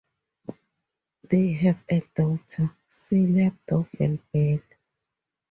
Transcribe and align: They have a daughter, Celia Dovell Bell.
They 1.29 1.51
have 1.51 1.83
a 1.87 1.99
daughter, 2.15 2.75
Celia 2.89 3.55
Dovell 3.67 4.17
Bell. 4.33 4.59